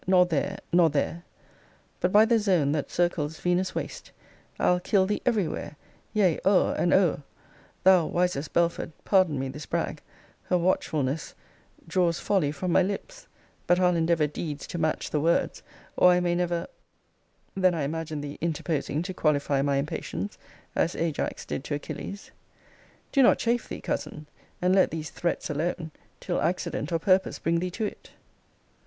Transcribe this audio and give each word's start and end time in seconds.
nor 0.07 0.25
there! 0.25 0.57
nor 0.73 0.89
there! 0.89 1.23
But, 1.99 2.11
by 2.11 2.25
the 2.25 2.39
zone 2.39 2.71
that 2.71 2.89
circles 2.89 3.39
Venus' 3.39 3.75
waist, 3.75 4.11
I'll 4.59 4.79
kill 4.79 5.05
thee 5.05 5.21
ev'ry 5.27 5.47
where; 5.47 5.75
yea, 6.11 6.39
o'er 6.43 6.73
and 6.73 6.91
o'er. 6.91 7.21
Thou, 7.83 8.07
wisest 8.07 8.51
Belford, 8.51 8.93
pardon 9.05 9.37
me 9.37 9.47
this 9.47 9.67
brag: 9.67 10.01
Her 10.45 10.57
watchfulness 10.57 11.35
draws 11.87 12.19
folly 12.19 12.51
from 12.51 12.71
my 12.71 12.81
lips; 12.81 13.27
But 13.67 13.79
I'll 13.79 13.95
endeavour 13.95 14.25
deeds 14.25 14.65
to 14.65 14.79
match 14.79 15.11
the 15.11 15.19
words, 15.21 15.61
Or 15.95 16.09
I 16.09 16.19
may 16.19 16.33
never 16.33 16.65
Then 17.55 17.75
I 17.75 17.83
imagine 17.83 18.21
thee 18.21 18.39
interposing 18.41 19.03
to 19.03 19.13
qualify 19.13 19.61
my 19.61 19.75
impatience, 19.75 20.35
as 20.75 20.95
Ajax 20.95 21.45
did 21.45 21.63
to 21.65 21.75
Achilles: 21.75 22.31
Do 23.11 23.21
not 23.21 23.37
chafe 23.37 23.69
thee, 23.69 23.81
cousin: 23.81 24.25
And 24.63 24.73
let 24.73 24.89
these 24.89 25.11
threats 25.11 25.51
alone, 25.51 25.91
Till 26.19 26.41
accident 26.41 26.91
or 26.91 26.97
purpose 26.97 27.37
bring 27.37 27.59
thee 27.59 27.69
to 27.69 27.85
it. 27.85 28.09